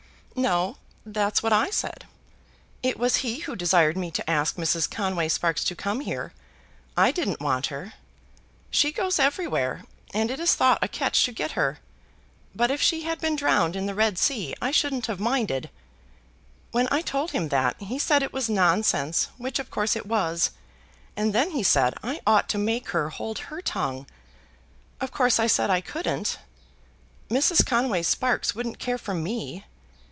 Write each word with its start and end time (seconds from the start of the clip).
"No; 0.33 0.77
that's 1.05 1.43
what 1.43 1.51
I 1.51 1.69
said. 1.71 2.05
It 2.81 2.97
was 2.97 3.17
he 3.17 3.39
who 3.39 3.55
desired 3.55 3.97
me 3.97 4.09
to 4.11 4.27
ask 4.29 4.55
Mrs. 4.55 4.89
Conway 4.89 5.27
Sparkes 5.27 5.65
to 5.65 5.75
come 5.75 5.99
here. 5.99 6.31
I 6.95 7.11
didn't 7.11 7.41
want 7.41 7.67
her. 7.67 7.93
She 8.71 8.93
goes 8.93 9.19
everywhere, 9.19 9.83
and 10.13 10.31
it 10.31 10.39
is 10.39 10.55
thought 10.55 10.79
a 10.81 10.87
catch 10.87 11.25
to 11.25 11.33
get 11.33 11.51
her; 11.51 11.79
but 12.55 12.71
if 12.71 12.81
she 12.81 13.03
had 13.03 13.19
been 13.19 13.35
drowned 13.35 13.75
in 13.75 13.87
the 13.87 13.93
Red 13.93 14.17
Sea 14.17 14.55
I 14.61 14.71
shouldn't 14.71 15.07
have 15.07 15.19
minded. 15.19 15.69
When 16.71 16.87
I 16.89 17.01
told 17.01 17.31
him 17.31 17.49
that, 17.49 17.75
he 17.81 17.99
said 17.99 18.23
it 18.23 18.33
was 18.33 18.49
nonsense, 18.49 19.27
which 19.37 19.59
of 19.59 19.69
course 19.69 19.97
it 19.97 20.05
was; 20.07 20.51
and 21.17 21.33
then 21.33 21.51
he 21.51 21.61
said 21.61 21.93
I 22.01 22.21
ought 22.25 22.47
to 22.49 22.57
make 22.57 22.91
her 22.91 23.09
hold 23.09 23.37
her 23.39 23.61
tongue. 23.61 24.07
Of 25.01 25.11
course 25.11 25.39
I 25.39 25.47
said 25.47 25.69
I 25.69 25.81
couldn't. 25.81 26.39
Mrs. 27.29 27.65
Conway 27.65 28.01
Sparkes 28.01 28.55
wouldn't 28.55 28.79
care 28.79 28.97
for 28.97 29.13
me. 29.13 29.65